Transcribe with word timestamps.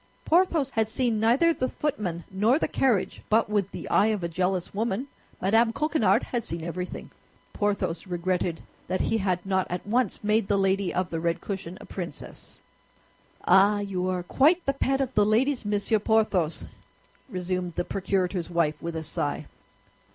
Porthos 0.25 0.71
had 0.71 0.89
seen 0.89 1.19
neither 1.19 1.53
the 1.53 1.69
footman 1.69 2.23
nor 2.31 2.57
the 2.57 2.67
carriage, 2.67 3.21
but 3.29 3.51
with 3.51 3.69
the 3.69 3.87
eye 3.89 4.07
of 4.07 4.23
a 4.23 4.27
jealous 4.27 4.73
woman, 4.73 5.05
Mme. 5.39 5.69
Coquenard 5.73 6.23
had 6.23 6.43
seen 6.43 6.63
everything. 6.63 7.11
Porthos 7.53 8.07
regretted 8.07 8.63
that 8.87 9.01
he 9.01 9.19
had 9.19 9.45
not 9.45 9.67
at 9.69 9.85
once 9.85 10.23
made 10.23 10.47
the 10.47 10.57
lady 10.57 10.91
of 10.91 11.11
the 11.11 11.19
red 11.19 11.39
cushion 11.39 11.77
a 11.79 11.85
princess. 11.85 12.57
"Ah, 13.45 13.79
you 13.81 14.07
are 14.07 14.23
quite 14.23 14.65
the 14.65 14.73
pet 14.73 15.01
of 15.01 15.13
the 15.13 15.23
ladies, 15.23 15.65
Monsieur 15.65 15.99
Porthos!" 15.99 16.65
resumed 17.29 17.75
the 17.75 17.85
procurator's 17.85 18.49
wife, 18.49 18.81
with 18.81 18.95
a 18.95 19.03
sigh. 19.03 19.45